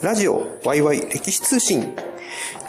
[0.00, 1.92] ラジオワイワイ歴史通信。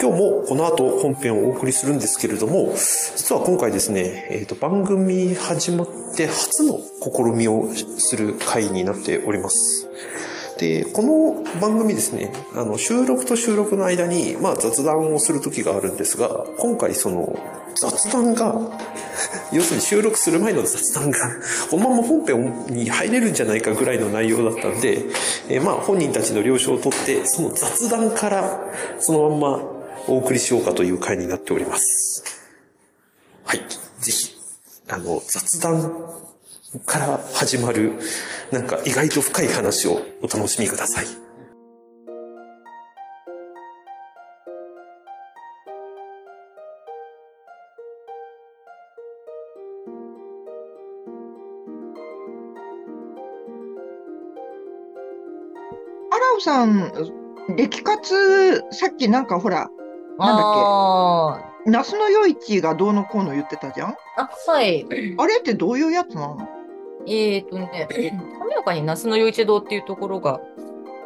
[0.00, 2.74] 今日もこの後本編をお送りするんですけれども、
[3.16, 9.88] 実は今回ですね、えっ、と、番組始まって初の試みをする回になっております。
[10.58, 17.38] で、この番組ですね、あの、収録と収録の間に、まあ雑談をする時があるんですが、今回その、
[17.76, 18.58] 雑談が、
[19.52, 21.18] 要するに収録する前の雑談が、
[21.70, 25.04] このまま本編に入れるんじゃないかぐらいの内容だったんで、
[25.48, 28.60] えーまあ本人たちの了承を取って、その雑談から
[28.98, 32.24] そのまんまお送りしようかという回になっております。
[33.44, 33.58] はい。
[34.00, 34.36] ぜひ、
[34.88, 35.92] あの、雑談
[36.86, 37.92] から始まる、
[38.50, 41.29] なんか意外と深い話をお楽しみください。
[56.40, 56.92] さん、
[57.56, 59.68] 歴活、さっきなんかほら、
[60.18, 63.90] なんだっあけ、那須の余市がどうのこうの言ってたじゃん？
[63.90, 64.86] ーあ、はい。
[65.18, 66.48] あれってどういうやつなの？
[67.06, 67.88] えっとね、
[68.38, 70.40] 亀岡に那須の余一堂っていうところが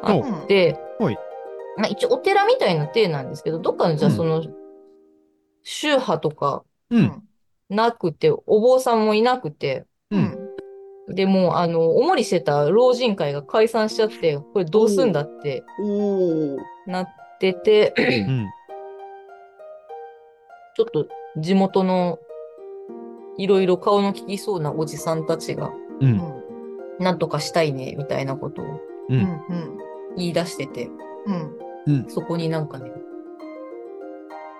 [0.02, 1.18] あって、はい
[1.76, 4.44] まあ一応お寺みたいな体なんですけど、どっかのじゃあうんその、
[5.62, 7.22] 宗派とかうん。
[7.70, 10.16] なくて、お坊さんもいなくて、う。
[10.16, 10.43] うんん。
[11.08, 15.62] でもう、あの、おもりしてた老人会が解散しちゃって、これどうすんだって。
[16.86, 17.06] なっ
[17.38, 18.02] てて、う
[18.32, 18.46] ん。
[20.76, 21.06] ちょっと
[21.38, 22.18] 地元の
[23.36, 25.72] いろいろ顔の利きそうなおじさんたちが、う。
[26.00, 26.44] うんん。
[26.98, 28.80] なんとかしたいね、みたいなことをう。
[29.10, 29.40] うんん。
[30.16, 30.88] 言い出してて、
[31.86, 32.08] うん。
[32.08, 32.90] そこになんかね、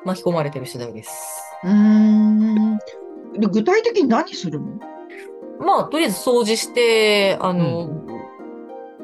[0.05, 1.43] 巻き込まれてる次第です。
[1.65, 2.79] うーん。
[3.39, 4.79] で、具体的に何するの？
[5.61, 7.91] まあ、とりあえず掃除して、あの、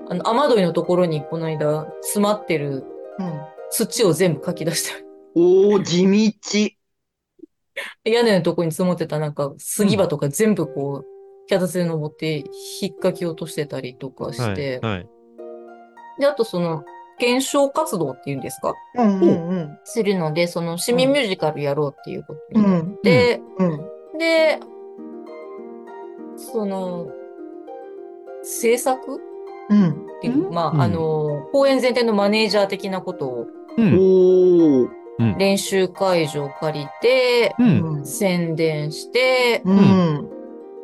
[0.08, 2.84] あの雨どいのところにこの間詰まってる
[3.18, 3.40] うん。
[3.70, 5.04] 土を全部かき出して、
[5.36, 6.74] おー、地道。
[8.04, 11.06] 屋根のところに積もってたなんか杉場とか全部こう、
[11.48, 12.44] 脚立で登って
[12.82, 15.08] 引っかき落としてたりとかしはてい。、はい。
[16.18, 16.84] で、あとその、
[17.18, 18.74] 検証活動っていうんですか？
[18.96, 19.78] うんうんうん。
[19.84, 22.96] するので、その市民ミュージカルやろうっていうことになっうん。
[23.02, 24.18] て、うん。
[24.18, 24.58] で、
[26.40, 27.08] その、
[28.42, 29.20] 制作？
[29.68, 29.90] うん。
[29.90, 33.46] っていう、うんまあ、うんあの、公演全体のマネージャー的なことを
[33.76, 33.94] うん。
[33.94, 35.00] おー。
[35.36, 37.64] 練習会場借りて、う
[38.00, 38.06] ん。
[38.06, 40.30] 宣伝して、うん。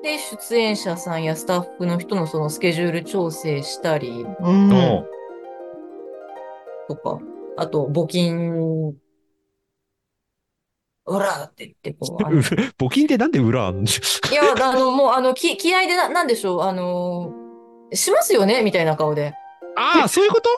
[0.03, 4.27] で、出演者さんやスタッフの人のそのスケジュール調整したり
[6.87, 7.19] とか、
[7.57, 8.95] あと、募金、
[11.09, 12.23] うらーって言って、こう、
[12.83, 17.33] 募金ってなんで裏あるんでしょいや、あの、もう、あの、き、気合でな、なんでしょう、あの、
[17.93, 18.63] しますよね？
[18.63, 19.33] みたいな顔で。
[19.77, 20.51] ああ、 そういうこと？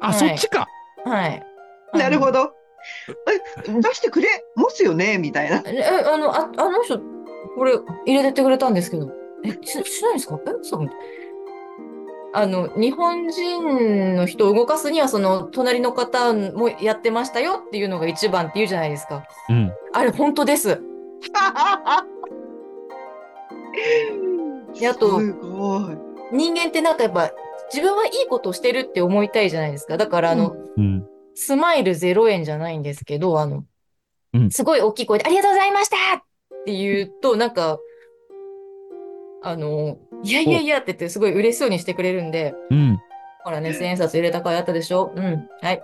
[0.00, 0.66] あ、はいそっちか。
[1.04, 1.42] はい。
[1.94, 2.32] なるほど。
[2.32, 2.52] ど。
[3.68, 5.18] え、出してくれますよね？
[5.18, 5.62] みたいな。
[5.64, 6.98] え、あの、あ、あの人、
[7.56, 7.74] これ、
[8.06, 9.08] 入れてってくれたんですけど、
[9.44, 10.40] え、し、しないんですか？
[10.44, 10.90] え、そう。
[12.34, 19.22] あの、日本人の人を動かすには、その、隣の方もやってましたよっていうのが一番って言うじゃないですか。
[19.50, 19.72] うん。
[19.94, 20.68] あれ、本当です。
[24.78, 25.82] であとすごい。
[26.32, 27.30] 人間ってなんかやっぱ、
[27.72, 29.96] 自分はいいことをしてるって思いたいじゃないですか。
[29.96, 31.06] だから、あの、うん。
[31.34, 33.64] スマイル0円じゃないんですけど、あの、
[34.34, 36.22] うんすごい大きい声で、ありがとうございましたっ
[36.64, 37.78] て言うと、なんか、
[39.42, 42.98] あの、いやいやいやって言って、すごい嬉しそうにしてくれるんで、うん。
[43.44, 45.12] ほらね、千円札入れた回あったでしょ？
[45.14, 45.82] うん、はい。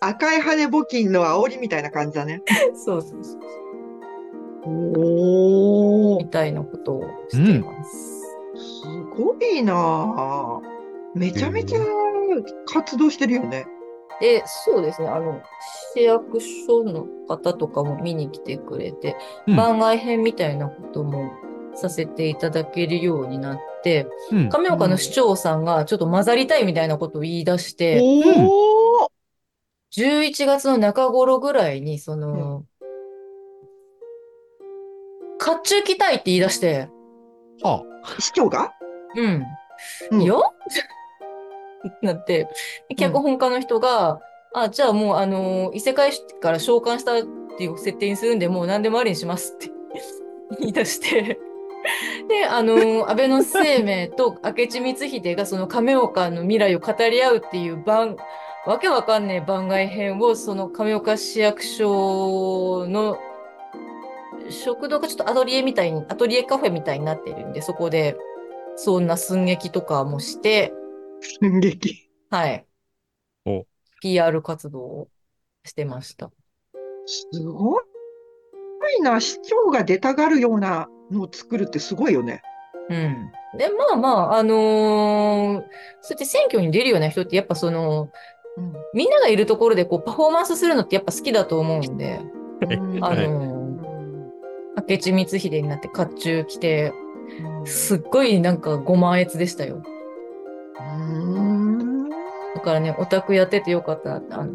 [0.00, 2.42] 赤い羽募金の煽りみたいな感じだね。
[2.74, 3.40] そうそうそう。
[4.66, 8.20] おみたいなことをしています。
[8.82, 8.86] す
[9.16, 10.60] ごいなあ
[11.14, 11.78] めちゃめちゃ
[12.66, 13.66] 活動してるよね。
[14.20, 15.42] で、そうですね、あの、
[15.94, 21.32] 市役所の方とかも見に来てくれて、うん番外編みたいなことも
[21.74, 24.48] させていただけるようになって、うん。
[24.48, 28.73] 亀岡の市長さんがちょっと混ざりたいみたいなことを言い出して、おお、
[29.96, 32.64] 11月の中頃ぐらいに、その、
[35.40, 36.88] 甲冑着たいって言い出して、
[37.62, 37.84] は
[38.18, 38.72] 市長が？
[39.16, 39.44] うん。
[40.10, 40.22] うん。
[40.22, 40.34] いや
[42.02, 42.48] なって、
[42.88, 44.20] で脚本家の人が、
[44.54, 46.10] あ、じゃあもう、あの異世界
[46.40, 47.22] から召喚したっ
[47.56, 49.70] ていう設定にするんで、もう何でもありにしますって。
[50.58, 51.38] 言い出して、
[52.28, 58.16] で、あの安倍の生命と明智光秀がその亀岡の未来を語り合うっていう番、
[58.66, 63.18] わけわかんねえ番外編を、その亀岡市役所の
[64.48, 68.16] 食堂がちょっとアトリエみたいに、アトリエカフェみたいになってるんで、そこで、
[68.76, 70.72] そんな寸劇とかもして、
[71.40, 72.10] 寸劇。
[72.30, 72.66] はい。
[73.44, 73.66] お
[74.00, 75.08] PR 活動を
[75.64, 76.30] してました。
[77.06, 79.20] すごいな。
[79.20, 82.42] 市長が出たがるようなのを作るってすごいよね。
[82.88, 83.32] うん。
[83.58, 85.62] で、まあまあ、あのー
[86.00, 88.10] そうやって選挙に出るような人ってやっぱその、
[88.56, 88.72] うん。
[88.92, 92.20] みんながいるところでこうパフォーマンスするのってやっぱ好きだと思うんで、
[92.68, 93.28] うんあはい。
[93.28, 93.54] のー
[94.88, 96.92] 明智光秀になって甲冑着て、
[97.60, 97.66] うん。
[97.66, 99.82] すっごいなんかご満悦でしたよ。
[100.78, 102.08] うん。
[102.08, 104.16] だからね、オタクやっててよかった。
[104.16, 104.52] あの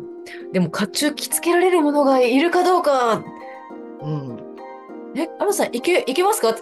[0.52, 3.24] でも甲冑着付けられる者がいるかどうか、
[4.02, 4.40] うん。
[5.16, 6.56] え、アロさん、いけ、いけますか？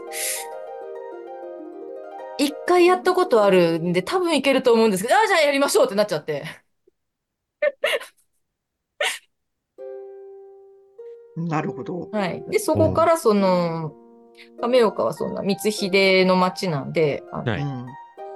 [2.37, 6.43] 一回やったことあるんで、多分いけると思うんですけど、ああ、じゃあやりましょうってなっちゃって。
[11.37, 12.09] なるほど。
[12.11, 12.43] はい。
[12.49, 13.93] で、そこからその、
[14.61, 17.85] 亀岡はそんな光秀の町なんで、あのはいうん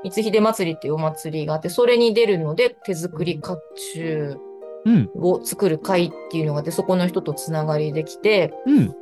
[0.03, 3.59] 光秀祭りっていうお祭りがあって、それに出るので、手作り甲
[3.95, 4.37] 冑
[4.83, 5.11] うん。
[5.15, 8.95] を作る会っていうのがあって、そこの人とつながりできて、うん。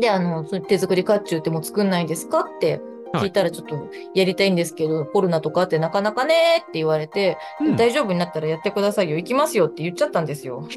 [0.00, 2.80] で、あの、手作り甲冑ってもう作んないんですかって
[3.14, 7.76] 聞いたらちょっとやりたいんですけど、コロナとかあってなかなかねって言われて、うん。
[7.76, 10.68] 大丈夫になったらやってくださいよ、行きますよって言っちゃったんですよ。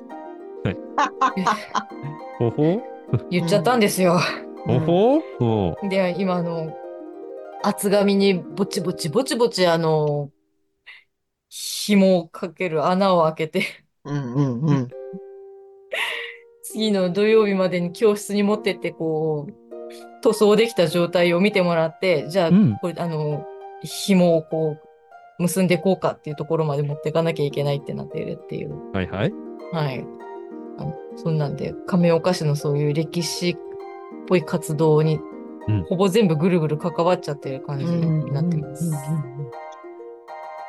[2.40, 2.82] ほほ？
[3.30, 4.20] 言っちゃったんですよ。
[4.66, 5.22] ほほ？
[5.40, 6.76] おで、今、あの、
[7.64, 10.30] 厚紙にぼちぼちぼちぼち、あの、
[11.50, 13.64] 紐をかける穴を開けて、
[14.04, 14.90] うんうんうん。
[16.64, 19.54] 次の土曜日までに教室に持ってって、こう、
[20.22, 23.46] 塗装できた状態を見てもらって、じゃあ、うんこれ、あの、
[23.82, 24.78] 紐をこ
[25.40, 28.92] う、結んでいこうかっていうところまで持っていかなきゃいけないってなっているっていう。
[28.92, 29.34] はいはい。
[29.72, 30.06] はい。
[30.80, 33.58] あのそんなんで、亀岡市のそういう歴史っ
[34.28, 35.20] ぽい活動に、
[35.68, 38.86] うんほぼ全部ぐるぐる関わっちゃってる感じになってます。
[38.86, 39.52] うんうんうん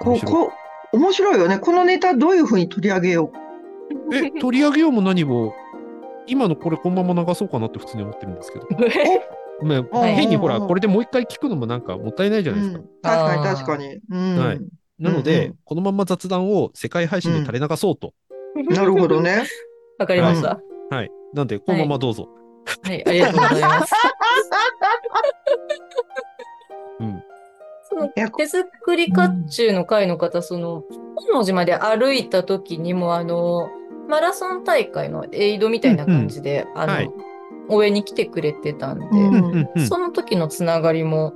[0.00, 0.52] ここ
[0.92, 1.58] 面白いよね。
[1.58, 3.30] このネタどういうふうに取り上げよ
[4.12, 5.54] え、取り上げようも何も、
[6.28, 8.66] 今のこれこのまま流そうかなって普通に思ってるんですけど。
[9.60, 12.52] まあはい変にほら、これでもう一回聞くのもなんかもったいないじう。
[12.52, 12.80] ゃないですか。
[12.80, 13.98] うん確かに確かに。
[14.10, 14.60] うんはい
[15.00, 18.12] なので、うんうんこのまま雑談を世界配信で垂れ流そうと。
[18.70, 19.44] なるほどね。
[19.98, 20.60] わかりました。
[20.90, 21.10] はい。
[21.34, 22.28] なんで、このままどうぞ。
[22.82, 23.94] はい、ありがとうございます。
[27.00, 27.22] うん。
[27.88, 30.84] そのいや手作り甲冑の会の方、その、
[31.16, 33.68] 本能寺まで歩いた時にも、あの、
[34.08, 37.10] マラソン大会のエイドみたいな感じで、あの、はい。
[37.68, 39.68] 応援に来てくれてたんで、うんうんうん。
[39.76, 41.34] うんその時のつながりも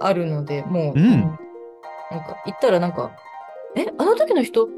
[0.00, 1.10] あるので、もう、うん。
[1.10, 3.12] なんか、行ったらなんか、
[3.76, 4.66] え、あの時の人？
[4.66, 4.74] 言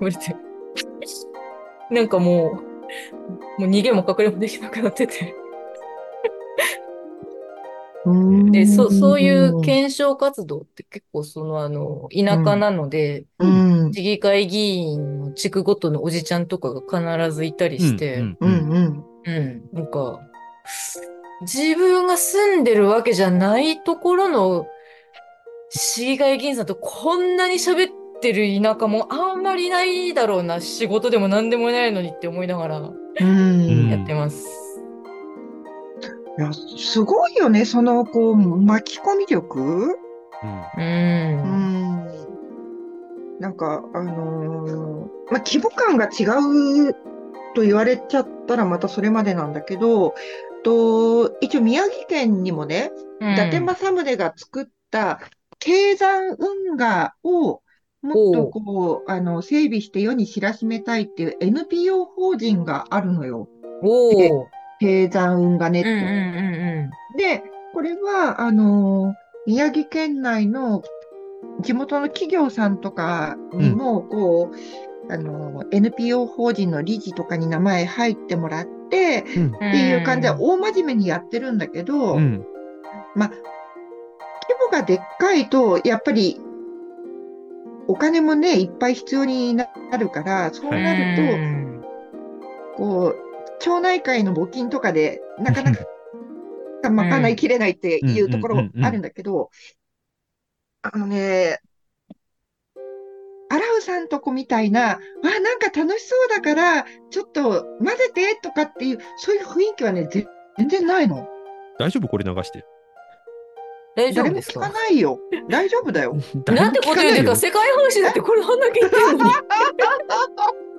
[0.00, 0.36] われて、
[1.90, 2.58] なんかも
[3.58, 5.34] う、もう逃げも隠れもできなくなってて。
[8.50, 13.92] で、そ、そういう検証活動って結構そのあの、田舎なので、うん。
[13.92, 19.04] 市議会議員の地区ごとのおじちゃんとかが必ずいたりして、うんうんうん。
[19.26, 20.20] うん、なんか、
[21.42, 24.66] 自分が住んでるわけじゃないところの
[25.70, 33.90] 市議会議員さんとこんなに喋ってる田舎もあんまりないだろうな、仕事でも何でもないのにって思いながらうん。
[33.90, 34.59] やってます。
[36.40, 39.60] いや、すごいよね、その、こう、巻き込み力？
[39.60, 39.94] うんう。
[40.78, 40.86] うん
[42.06, 42.08] ん。
[43.38, 46.24] なんか、あのーまあ、規模感が違
[46.88, 46.94] う
[47.54, 50.14] と言われちゃったらまたそれまでなんだけど、
[50.64, 55.20] と、一応宮城県にもね、伊達政宗が作った
[55.58, 57.60] 低山運河を
[58.00, 63.46] もっとこう、あの、整備して世に知らしめたいっていう NPO 法人があるのよ。
[63.82, 65.08] おー。
[65.08, 67.16] 低山運河ネッうんうんト。
[67.16, 69.14] うんで、これは、あの、
[69.46, 70.82] 宮城県内の
[71.60, 79.54] 地元の企業さんとかにも、こう、あの、NPO 法人の理事とかに名前入ってもらって、うんうん。
[79.54, 82.44] っていう感じで大真面目にやってるんだけど、うん。
[83.14, 83.40] まあ、規
[84.60, 86.40] 模がでっかいと、やっぱり、
[87.88, 89.66] お金もね、いっぱい必要にな
[89.98, 91.84] るから、そうなると、うん
[92.76, 93.29] こう、
[93.60, 95.84] 町内会の募金とかで、なかなか
[96.82, 99.50] 賄いきれないっていうところもあるんだけど、
[100.82, 101.60] あのね、
[103.52, 110.26] アラウさんとこみたいな、わあ、なんか楽しそうだから、ちょっと混ぜてとかっていう、そういう雰囲気はね、ぜ
[110.56, 111.28] 全然ないの。
[111.78, 112.08] 大丈夫？
[112.08, 112.64] これ流して。
[113.96, 114.60] 大丈誰も聞か？
[114.60, 115.18] 夫ですかないよ。
[115.48, 116.14] 大丈夫だよ。
[116.46, 119.24] なんてこと言うんですか世界配信だってこれあんだけ言ってるの？
[119.24, 119.32] に。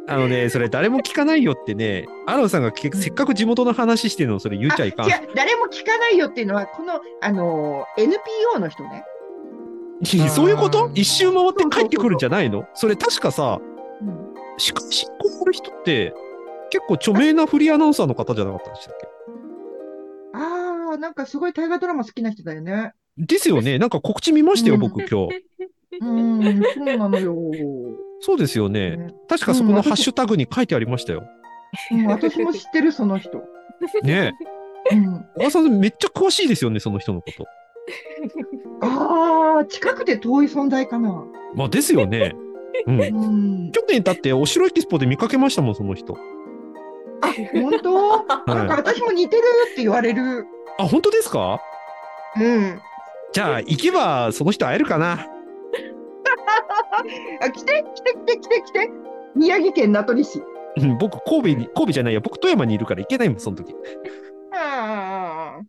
[0.07, 5.05] あのね、それ誰も聞かないよってね、アロンさんがけせっかく地元の話してるのそれ言っちゃいかん。
[5.05, 9.03] あ違う、誰も聞かないよっていうのは、この、あの、NPO の人ね。
[10.29, 10.87] そういうこと？
[10.87, 12.65] うん一周回って帰ってくるんじゃないの？
[12.73, 13.59] それ確かさ、
[14.01, 16.13] うん司会進行する人って、
[16.71, 18.95] 結構著名なフリーアナウンサーの方じゃなかったでしたっ
[20.33, 22.93] ああ、なんかすごい大河ドラマ好きな人だよね。
[23.17, 23.77] けですよね。
[23.79, 25.43] なんか告知見ましたよ、うん僕今日。
[26.01, 27.35] うん、そうなのよ。
[28.21, 28.95] そうですよね。
[28.97, 31.23] ね確かそこのうんハッシュタグに書いてありましたよ。
[31.91, 33.41] うん、私も知ってる、その人。
[34.03, 34.33] ね
[34.91, 35.37] うん、え。
[35.37, 37.45] 小川さんめっちゃ詳しいですよね、その人のこと。
[38.85, 41.23] ああ、近くて遠い存在かな。
[41.55, 42.35] まあですよね。
[42.85, 43.03] うんう。
[43.67, 46.15] ん、去年だってお城エキスポで見かけましたもん、その人。
[47.53, 48.23] 本当？
[48.27, 48.67] なんかはい。
[48.69, 50.45] 私も似てるって言われる。
[50.77, 51.59] あ、本当ですか？
[52.37, 52.79] うん。
[53.33, 55.27] じゃあ、行けばその人会えるかな。
[57.41, 58.89] あ、来て、来て、来て、来て、来て。
[59.35, 60.41] 宮城県名取市。
[60.77, 63.75] うん僕、神戸に、神戸じゃないや、僕、富山にいるから行けないもん、その時。
[64.53, 65.61] ああ、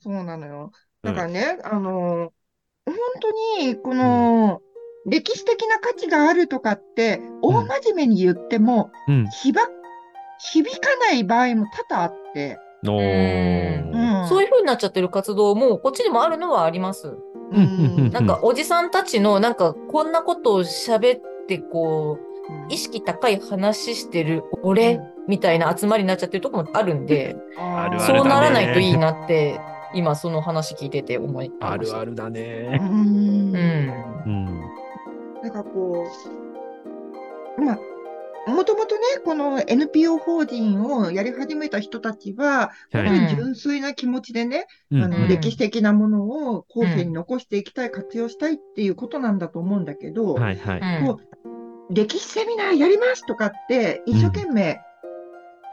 [0.00, 0.72] そうなのよ。
[1.02, 2.32] だからね、あの、
[2.86, 3.30] 本当
[3.62, 4.60] に、この、
[5.06, 9.26] 歴史的な価値があるとかって、大真面目に言っても、うん。
[9.30, 9.62] ひば、
[10.38, 13.92] 響かない場合も多々あって、おうー。
[13.92, 17.16] うんそういう風になっちゃってる活動も、こっちにもあるのはあります。
[17.50, 17.56] うん。
[17.56, 18.04] うん。
[18.06, 18.10] うん。
[18.10, 22.72] なんか、おじさんたちの、なんか、こんなことを喋って、こう、うん。
[22.72, 27.36] 意識高い話してる俺、みたいな集まりになっちゃってるとこもあるんで、
[28.06, 29.60] そうならないといいなって、
[29.94, 31.52] 今その話聞いてて思い。
[31.60, 32.78] あるあるだうね。
[32.78, 33.54] んうん。
[34.26, 34.60] うん。
[35.42, 36.06] なんかこ
[37.58, 37.78] う、まあ、
[38.48, 43.06] もともとね、この NPO 法人をやり始めた人たちは、はい。
[43.06, 46.24] 本当に純粋な気持ちでね、うんあの、うん歴史的なもの
[46.54, 51.04] を後世に残していきたい、活用したいっていうことなんだと思うんだけど、はいはい。
[51.04, 54.80] こう歴史セミナーやりますとかって、一生懸命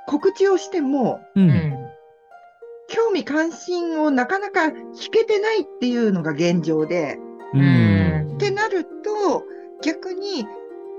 [0.07, 1.41] 告知をしても、う。
[1.41, 1.73] うんん。
[2.87, 7.17] 興味関心をなかなか引けてないっていうのが現状で、
[7.53, 7.57] う。
[7.57, 8.35] うんん。
[8.35, 9.43] ってなると、
[9.81, 10.45] 逆に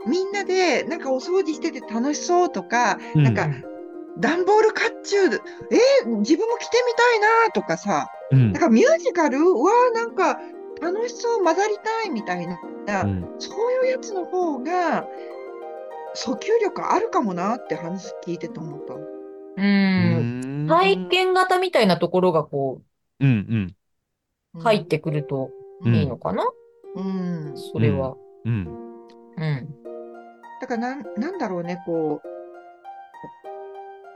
[0.07, 3.49] みんなでなんかお掃除してて楽しそうとか、うんなんか
[4.19, 9.39] 段ボール甲冑、えー自分も着てみたいなとかさ、うんなんかミュージカル？
[9.63, 10.39] わあなんか
[10.81, 12.59] 楽しそう混ざりたいみたいな、
[13.03, 15.07] うんそういうやつの方が
[16.15, 18.95] 訴求力あるかもなって話聞いてて思った。
[18.95, 19.07] う。
[19.59, 22.81] うんん体験型みたいなところがこ
[23.21, 23.75] うん
[24.55, 25.51] う、入ってくると
[25.83, 26.43] うんいいのかな？
[26.95, 27.55] うん。
[27.55, 28.17] それは。
[28.47, 28.67] うん。
[29.37, 29.69] うん。
[30.57, 30.61] うん。
[30.61, 32.29] だからなん、なんだろうね、こう、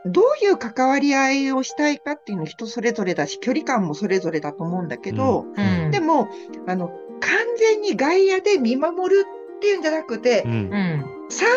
[0.06, 5.90] どういう関わり合いをしたいかっていうの人それぞれだし、距離感もそれぞれだと思うんだけど、うん。
[5.90, 6.28] でも、
[6.66, 6.88] あの、
[7.20, 11.04] 完全に外野で見守るっていうんじゃなくてう、んうん。
[11.28, 11.48] 参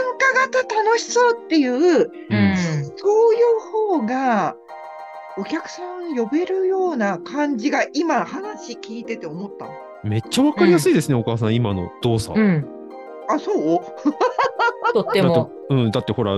[0.51, 2.05] 加型楽しそうっていう、うん。
[2.97, 4.55] そういう方が、
[5.37, 9.71] お客さん呼べるような感じが今話聞いてて思ったの。
[10.03, 12.37] めっちゃわかりやすいですね、お母さん、今の動作。
[12.37, 12.67] うん。
[13.29, 13.79] あ、そう？
[14.91, 16.35] とってだっても、うん、だってほら、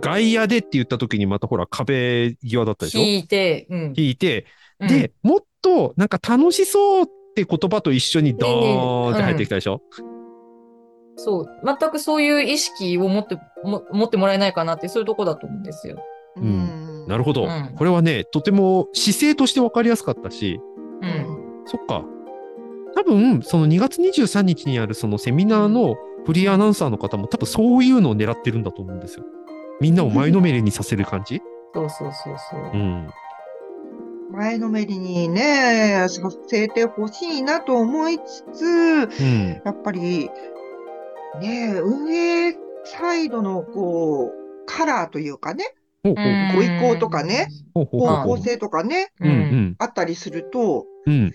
[0.00, 3.00] 外野でって言った時にまたほら、壁際だったでしょ？
[3.00, 3.92] 聞いて、うん。
[3.96, 4.46] 引いて、
[4.78, 9.82] うん、で、もっとなんか楽しそうって言葉と一緒にドーンって入ってきたでしょ、
[11.16, 16.02] そう、全くそういう意識を持って、も持ってもらえないかなって、そういうとこだと思うんですよ。
[16.36, 20.60] うんなるほど、うんこれはね、とても姿勢としてわかりやすかったし、
[21.02, 21.06] う。
[21.06, 21.66] うんん。
[21.66, 22.04] そっか。
[22.94, 25.96] 多分、その2月23日にあるそのセミナーの
[26.30, 29.24] フリーアナウンサーの方も多分そういうのを狙ってるんだと思うんですよ。
[29.80, 31.42] みんなを前のめりにさせる感じ？
[31.74, 32.60] そうそうそうそう。
[32.72, 33.10] うん。
[34.30, 39.60] 前のめりにね、させてほしいなと思いつつ、うん。
[39.64, 40.30] やっぱり、
[41.40, 45.64] ね、運営サイドのこう、カラーというかね、
[46.04, 46.14] ご意
[46.80, 49.10] 向とかね、方向性とかね。
[49.78, 51.32] あったりすると、うん。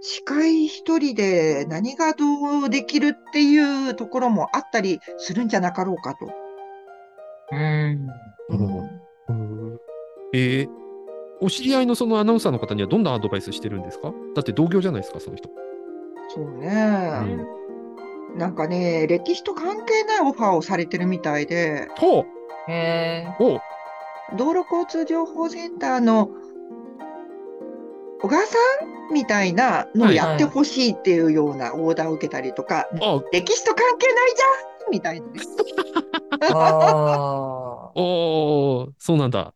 [0.00, 6.30] 司会一人で何がどうできるっていうところもあったりするんじゃなかろうかと。
[7.52, 8.08] うん。
[8.50, 8.88] うん
[9.28, 9.80] うん
[10.34, 10.68] えー
[11.40, 14.12] お知り合いのそのアナウンサーの方にはどんなアドバイスしてるんですか？
[14.34, 15.48] だって同業じゃないですか、その人。
[16.34, 16.66] そうね、
[18.36, 22.24] なんかね、歴史と関係ないオファーをされてるみたいで、ほう
[22.72, 23.34] へえ。
[23.38, 23.60] ほう
[24.36, 26.28] 道路交通情報センターの
[28.20, 28.56] 小川さ
[29.10, 35.40] んみたいなのをやってほしいっていうようなオーダーを受けたりとか、あ、歴史と関係ないじゃんみたいなね。
[36.52, 37.92] ああ。
[38.00, 39.54] おーそうなんだ。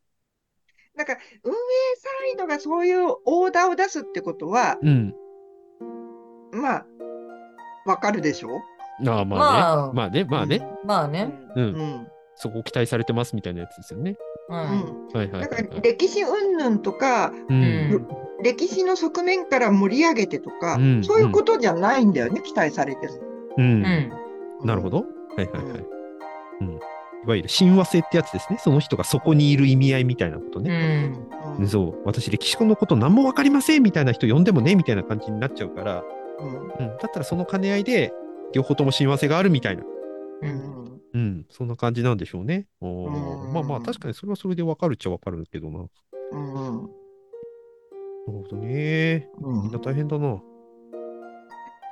[0.94, 1.56] なんか運営
[1.96, 5.14] サイドがそういうオーダーを出すってことは、うん。
[6.52, 6.86] まあ、
[7.86, 8.60] わかるでしょ？
[9.06, 9.92] ああ、ままああね。
[9.94, 10.68] まあね、まあね。
[10.84, 11.32] まあね。
[11.56, 12.08] うんうん。
[12.36, 14.16] そこ期待されてますみたいなやつですよね。
[14.48, 14.54] う。
[14.54, 15.08] うんん。
[15.12, 15.82] はいはいはいだからはい。
[15.82, 17.34] 歴史云々とか、う。
[17.48, 18.06] うんん。
[18.42, 23.12] 歴史の側面から盛り上げてとか、うんそういうことじゃないんだよね、期待されてる。
[23.58, 23.84] うん。
[23.84, 24.66] うん。
[24.66, 24.98] なるほど。
[24.98, 25.04] は
[25.38, 25.84] いはいはい。
[26.60, 26.80] うん。
[27.24, 28.58] いわゆる親和性ってやつですね。
[28.58, 31.06] その人がそこにいる意味合いみたいなことうね。
[31.08, 31.28] ん。
[31.58, 32.02] うんそう。
[32.04, 36.02] 私、歴史のこと何もわかりませんみたいな人呼んでもねみたいな感じになっちゃうから、
[36.40, 36.96] うんうん。
[36.98, 38.12] だったらその兼ね合いで、
[38.52, 39.82] 両方とも親和性があるみたいな。
[39.82, 39.86] う。
[40.42, 41.46] うんんうん。
[41.50, 42.66] そんな感じなんでしょうね。
[42.80, 45.84] おーうんまあまあ、確かにそれはそれでわかるっちゃわかるけどな。
[48.26, 49.28] なるうんほどね。
[49.40, 50.40] うんみんな大変だな。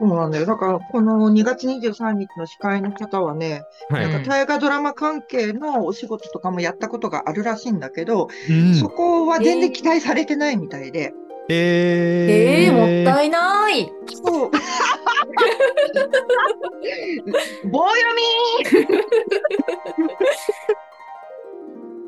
[0.03, 0.47] そうなんだよ。
[0.47, 4.07] だから、この2月23日の司会の方はね、はい。
[4.07, 11.13] うんなんか大河ドラマ関係のお仕事とかもやったことがあるらしいんだけど、うんそこは全然期待されてないみたいで。
[11.53, 13.93] えええもったいない。
[14.07, 14.51] そう。
[17.71, 18.87] 棒読み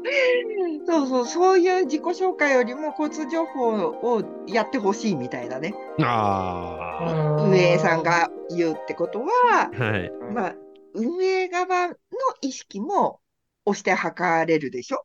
[0.87, 5.75] そうそう、そういう自己紹介よりも交通情報をやってほしいみたいなね。
[6.01, 9.27] あ運営さんが言うってことは、
[9.73, 9.85] あ。
[9.85, 10.13] はい。
[10.33, 10.55] まあ、
[10.95, 11.95] 運営側の
[12.41, 13.21] 意識も
[13.65, 15.05] 押して測れるでしょ？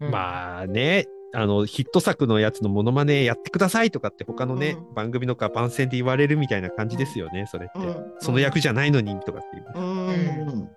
[0.00, 7.86] うんまあね、あの、ヒット作のやつのモノマネやってくださいとかって他のね、うん番組とか番宣で言われるみたいな感じですよね、それって。
[7.86, 9.66] うんその役じゃないのにとかっていう。
[9.76, 10.70] うん。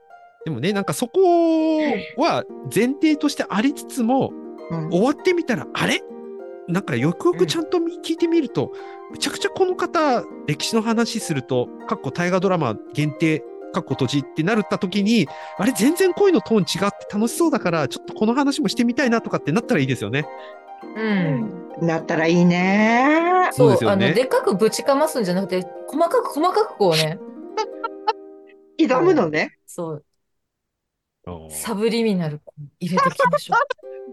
[0.46, 1.20] でもね、なんかそこ
[2.18, 4.42] は前提としてありつつも、うん
[4.90, 6.02] 終わってみたら、あれ？
[6.70, 8.72] なんかよくよくちゃんとみ聞いてみると、
[9.12, 13.44] めちゃくちゃこの方、歴史の話すると、かっこ大河ドラマ限定、
[13.74, 20.26] かっこ閉じってなった時に、あれ全然声のトーン違って楽しそうだから、ちょっとこの話もしてみたいなとかってなったらいいですよね。
[20.96, 21.02] う
[21.84, 21.86] ん。
[21.86, 23.50] なったらいいね。
[23.52, 27.20] そう、そうですよねあの、でっかくぶちかますんじゃなくて、細かく細かくこうね、
[28.80, 29.58] 挑むのね。
[29.66, 30.06] そう、
[31.50, 32.42] サブリミナル
[32.80, 33.56] 入れていきましょ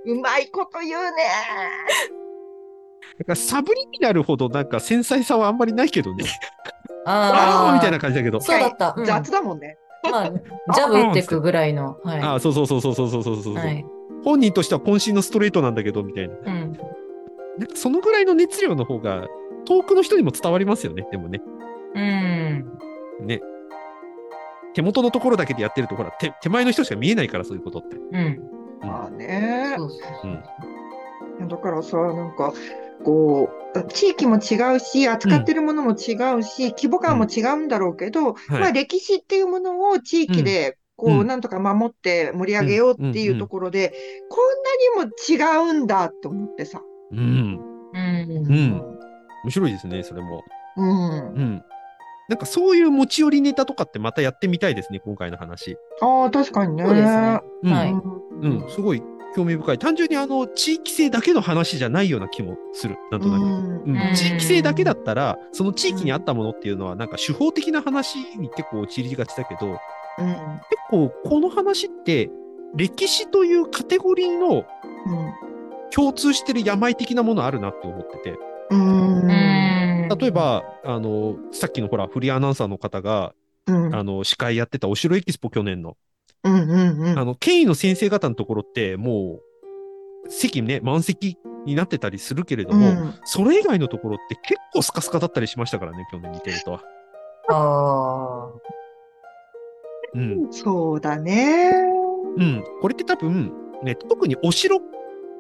[0.07, 0.13] う。
[0.13, 1.23] うまいこと言うね。
[3.19, 6.25] だからサブリミナルほどなんか繊細さはあんまりないけどね。
[7.07, 8.41] あああ、あみたいな感じだけど。
[8.41, 8.95] そうだった。
[8.97, 9.79] うん雑だもんね。
[10.11, 10.31] まあ、
[10.75, 11.99] ジャブ打ってくぐらいの。
[12.05, 12.21] はい。
[12.21, 13.85] ああ、そうそうそうそうそうそうそうそう、はい。
[14.25, 16.35] 本人としては渾身のストレートなんだけど、みたいな。
[16.35, 16.73] うん。
[17.59, 19.27] なんかそのぐらいの熱量の方が、
[19.67, 21.41] 遠くの人にも伝わりますよね、でもね。
[21.95, 23.27] うん。
[23.27, 23.41] ね。
[24.75, 27.97] 手元のところだけでやってると、ほら、手手前の人しか見えないから、そういうことって。
[27.97, 28.41] うん。
[28.83, 29.77] まあね。
[31.49, 32.53] だからさ、なんか、
[33.05, 43.95] こう、地域も違うし、扱ってるものも違うし、規模感も違うんだろうけど、まあ歴史っていうものを地域で、こう、うんなんとか守って盛り上げようっていうところで、
[44.29, 44.39] こ
[45.01, 46.83] んなにも違うんだと思ってさ。
[47.13, 47.19] うん。
[47.19, 47.97] う。
[47.97, 48.99] うんん。
[49.45, 50.43] 面白いですね、それも。
[50.77, 50.89] うん。
[50.89, 51.63] うん。
[52.29, 55.79] なんかそういう持ち寄りネタとかってまたやってみたいですね、今回の話。
[56.03, 56.85] ああ、確かにね。
[56.85, 57.41] そうですね。
[57.65, 57.93] うんはい。
[57.93, 59.03] うん、すごい
[59.35, 59.79] 興味深い。
[59.79, 62.97] 単純にあの、地域性だけの話じゃないような気もする。
[63.11, 63.45] なんとなく。
[63.45, 69.81] うん地域性だけだったら、その地域にあったものっていうのは、なんか手法的な話に結構陥りがちだけど、結
[70.19, 71.11] うん。
[71.11, 72.31] 構この話って、
[72.75, 74.65] 歴史というカテゴリーの
[75.91, 78.39] 共通してる病的なものあるなって思ってて。
[78.71, 79.27] うん。
[80.19, 80.21] うん。
[80.21, 83.35] 例えば、あの、さっきのほら、フリーアナウンサーの方が、
[83.67, 83.95] うん。
[83.95, 85.97] あの、司会やってたお城エキスポ去年の、
[86.45, 86.55] うん。
[86.55, 87.01] うん。
[87.01, 87.19] うん。
[87.19, 89.41] あの、権威の先生方のところって、も
[90.27, 96.81] う、席ね、満席になってたりするけれども、うんそれ以外のところって結構スカスカだったりしましたからね、去年見てると。
[97.51, 98.53] あ
[100.15, 100.53] うん。
[100.53, 101.71] そうだね。
[102.37, 102.65] うん。
[102.81, 103.53] これって多分、
[103.83, 104.81] ね、特にお城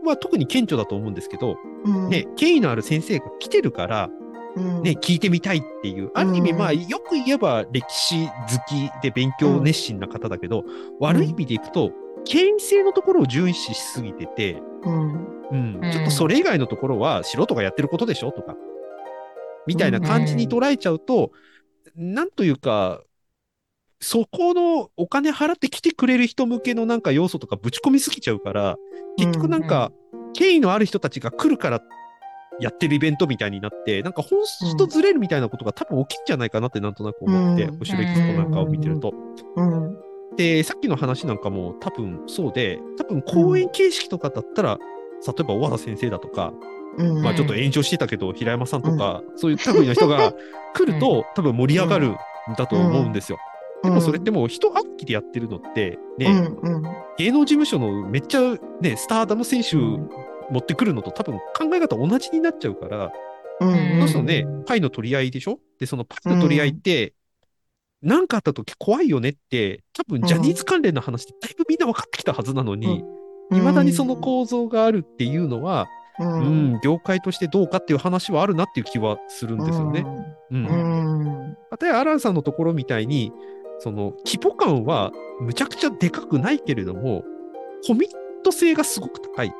[0.04, 2.08] は特に顕著だと思うんですけど、うん。
[2.08, 4.17] ね、権威のある先生が来てるから、うん。
[4.82, 8.32] ね、聞いてみたいっていう、ある意味、うんまあ、よく言えば歴史好
[8.68, 10.64] きで勉強熱心な方だけど、
[11.00, 11.92] 悪い意味でいくと、
[12.24, 15.12] 権威性のところを重視しすぎてて、うん。
[15.50, 15.82] うん。
[15.84, 15.90] うん。
[15.90, 18.32] ちょっとそれ以外のところは素人がやってることでしょ？
[18.32, 18.56] とか、
[19.66, 21.32] みたいな感じに捉えちゃうと、
[21.96, 23.00] なんというか、
[24.00, 28.76] そこのお金払って来てくれる人向けのなんか要素とかぶち込みすぎちゃうから、
[29.16, 29.90] 結局なんか、
[30.34, 31.80] 権威のある人たちが来るから
[32.60, 39.12] やってるイベントみたいになって、なんか本質とずれるみたいなことが多分起きるんじゃないかなってなんとなく思って、うんお城エキスポなんかを見てると。
[39.56, 39.96] うん。
[40.36, 44.78] で、さっきの話なんかも多分そうで、多分講演形式とかだったら、
[45.26, 46.52] 例えば小原先生だとか、
[46.96, 47.22] うん。
[47.22, 50.32] まあちょっと炎上してたけど、平山さんとか、そういう類の人が
[50.74, 52.16] 来ると、多分盛り上がるん
[52.56, 53.38] だと思うんですよ。
[53.84, 56.26] でもそれってもう人あっきでやってるのって、ね、
[56.62, 56.76] うん。
[56.76, 56.82] うん。
[57.16, 60.10] 芸能事務所のめっちゃね、スターダム選手うん
[60.50, 63.12] 持ってくるのと多分考え方同じになっちゃうから、
[63.60, 63.98] うん。
[64.00, 65.58] そうするとね、パイの取り合いでしょ？
[65.78, 67.14] で、そのパイの取り合いって、
[68.02, 73.02] 何かあった時怖いよねって、多分ジャニーズ関連の話ってだいぶみんな分かってきたはずなのに、
[73.50, 75.86] 未だにその構造があるっていうのは、
[76.20, 80.04] ううんん、業界としてどうかっていう話はあるなっていう気はするんですよね。
[80.50, 80.66] うん。
[80.66, 81.56] うん。
[81.70, 83.32] かたやアランさんのところみたいに、
[83.80, 87.24] その規模感はむちゃくちゃでかくないけれども、
[87.86, 88.10] コミッ
[88.42, 89.52] ト性がすごく高い。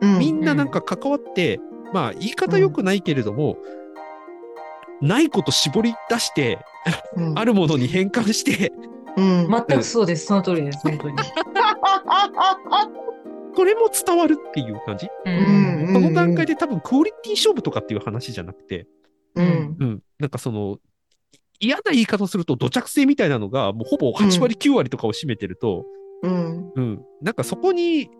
[0.00, 1.60] うんみんななんか関わって、
[1.92, 3.56] まあ言い方良くないけれども、
[5.00, 6.58] ないこと絞り出して、
[7.16, 8.72] うんあるものに変換して、
[9.16, 10.26] うん全くそうです。
[10.26, 10.78] その通りです。
[10.82, 11.16] 本当に。
[13.54, 15.06] これも伝わるっていう感じ？
[15.06, 15.92] ううんん。
[15.92, 18.86] その段階で多分クオリティ勝負とかっていう話じゃなくて、
[19.34, 20.78] うんうん、なんかその、
[21.60, 25.84] 嫌な言い方をすると土着性みたいなのがもうほぼ8割9割とかを占めてると、
[26.22, 28.10] うんうん、なんかそこに、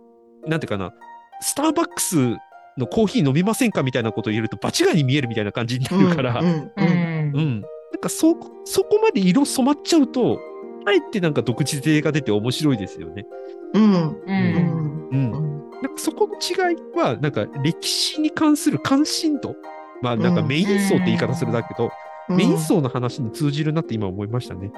[0.47, 0.93] なんていうかな、
[1.40, 2.37] スターバックス
[2.77, 7.40] のコーヒー飲みませんかみたいなことを言えると場違いに見えるみたいな感じになるから、うんううんんう。
[7.40, 7.61] ん。
[7.61, 10.38] なんかそ、そこまで色染まっちゃうと、
[10.87, 13.27] あえてなんか独自性が出て面白いですよね。
[13.74, 14.22] うんう。
[14.27, 15.31] うんんうん。
[15.83, 19.55] なんかそこの違いは、なんか歴史に関する関心度。
[20.01, 21.90] まあなんかメイン層って言い方するだけど、
[22.29, 24.73] メイン層の話に通じるなって今思いましたね。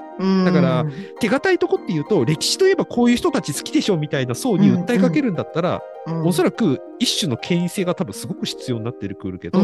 [0.45, 0.85] だから
[1.19, 5.83] 手堅いとこっていうと、歴史といえばこういう人たち好きでしょみたいな層に訴えかけるんだったら、
[6.25, 9.61] おそららく一種の権威性が多分すごく必要になってくるけど、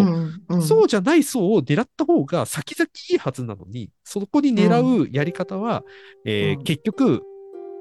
[0.49, 5.83] くそうじゃない層を狙った方が先々いいはずなのに、そこに狙うやり方は、
[6.25, 6.65] えーうん。
[6.65, 7.23] 結局、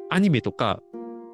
[0.09, 0.81] アニメとか、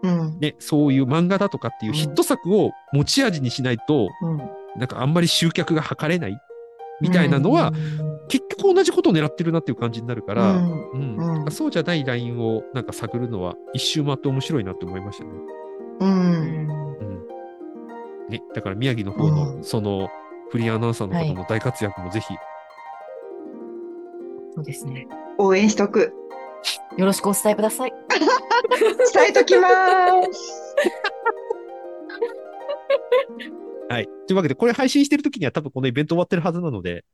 [0.04, 0.40] うん。
[0.40, 4.38] ね、そういう漫画だとかっていうヒット作を持ち味にしないと、うん。
[4.78, 6.38] なんかあんまり集客が図れない
[7.02, 7.72] みたいなのは、
[8.28, 15.30] 結局同じことを狙ってるなっていう感じになるから、うんうんそうじゃないラインをなんか探るのは一周回って面白いなって思いましたね。
[16.00, 16.68] ううんん。
[16.68, 17.28] うん。
[18.30, 20.08] ね、だから宮城の方の、うんその
[20.50, 22.28] フリーアナウンサーの方の大活躍もぜひ、
[24.54, 25.08] そうですね。
[25.38, 26.14] 応援しとく
[26.98, 27.94] よろしくお伝えください。
[29.14, 30.76] 伝えときます
[33.90, 34.08] はい。
[34.28, 37.06] というわけで、これ配信してる時には多分このイベント終わってるはずなので、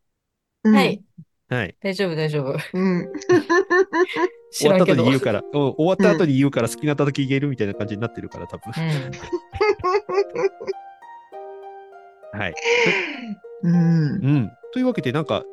[0.63, 1.03] はい。
[1.49, 1.75] はい。
[1.81, 2.57] 大丈夫、大丈夫。
[2.73, 3.07] うん。
[4.51, 8.71] 終わった後に言うから、うん、終わった後に言うから好きな時言えるみたいな感じになってるから、多分。
[12.33, 12.53] はい。
[13.63, 14.51] うんうん。
[14.73, 15.43] というわけで、なんか、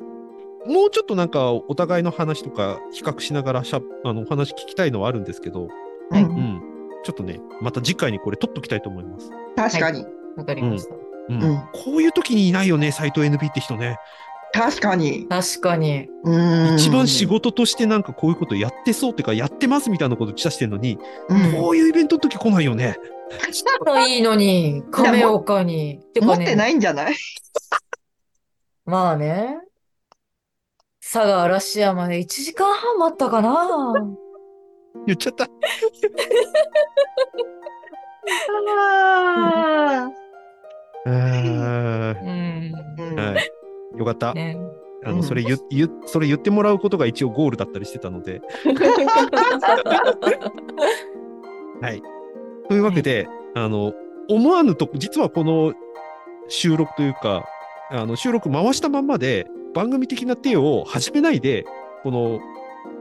[0.65, 5.69] もうちょっとなんか、お互いの話とか比較しながらしゃ、あの、お話聞きたいのはあるんですけど、
[6.11, 6.61] うんうん。
[7.03, 9.31] ちょっとね、また次回にこれ取っときたいと思います。
[9.55, 10.95] 確かにわかりました。
[11.29, 11.41] うん。
[11.41, 13.97] うんこういう時にいないよね、斎藤 NB って人ね。
[14.55, 16.07] 確かに確かに。
[16.23, 20.97] うん一番仕事としてなんかこういうことやってそうっていうか、やってますみたいなこと打ち出してんのに、
[21.29, 22.95] うんこういうイベントの時来ないよね。
[23.51, 25.99] したらいいのに、 亀岡に。
[26.13, 27.15] てかね持ってないんじゃない？
[28.85, 29.57] まあね。
[31.01, 33.93] 佐賀嵐山で1時間半待ったかな。
[35.05, 35.43] 言っちゃった。
[35.43, 35.47] あ
[41.05, 42.73] あーうん。
[42.97, 43.51] ーはい。
[43.97, 44.33] よかった。
[44.33, 44.57] ね。
[45.03, 48.41] あの、うんそれ言、言、それ言ってもらうことが一応ゴールだったりしてたので。
[51.81, 52.01] はい。
[52.67, 53.93] というわけで、あの、
[54.27, 55.73] 思わぬとこ、実はこの
[56.47, 57.45] 収録というか、
[57.91, 61.65] あの、収録回したまんまで、番組的な手を始めないで、
[62.03, 62.39] この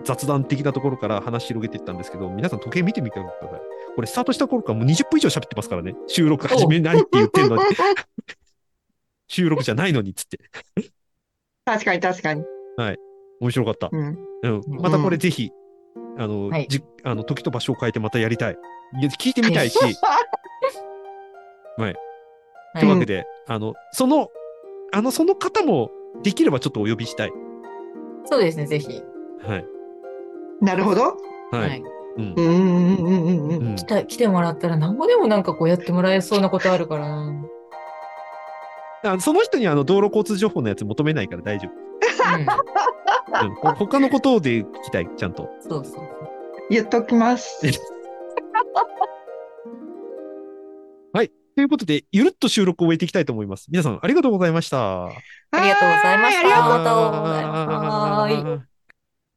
[0.04, 3.60] 雑談的なところから話広げていったんですけど、皆さん時計見てみてください。
[3.94, 5.94] これスタートした頃からもう20分以上喋ってますからね。
[6.08, 7.62] 収録始めないって言ってるのに。
[9.28, 10.38] 収録じゃないのにっつって。
[11.64, 12.44] 確かに確かに
[13.40, 13.88] 面白かった。
[13.92, 14.62] うんうん。
[14.80, 15.50] またこれぜひ、
[16.18, 18.56] あの、はいじ、あの、時と場所を変えてまたやりたい。
[19.00, 19.78] いや、聞いてみたいし、
[21.76, 21.94] はい
[22.78, 24.28] というわけで、あの、その、
[24.92, 25.90] あの、その方も、
[26.22, 27.32] できればちょっとお呼びしたい。
[28.24, 29.02] そうですね、ぜひ。
[29.46, 29.66] はい。
[30.60, 31.16] なるほどは
[31.52, 31.58] い。
[31.58, 31.82] はい。
[32.16, 32.40] うんう。
[32.40, 37.44] んうんうんうんうんうん来た、来てもらったら何ぼでもなんかこうやってもらえそうなことあるからな。
[39.04, 41.72] あその人にあの道路交通情報のやつ求めないから大丈夫。
[43.44, 45.44] うん、ほ他のことで聞きたい、ちゃんと。
[45.44, 45.62] うん。
[45.62, 46.06] そうそうそう。
[46.70, 47.60] 言っときます
[51.54, 53.68] ということで、ゆるっと収録を終えていきたいと思います。
[53.70, 55.06] 皆さん、ありがとうございました。
[55.06, 55.10] あ
[55.52, 58.73] りがとうございましたありがとうありがとうございますはい